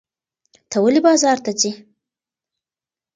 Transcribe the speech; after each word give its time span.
ته 0.69 0.77
ولې 0.83 1.01
بازار 1.07 1.37
ته 1.45 1.51
ځې؟ 1.59 1.71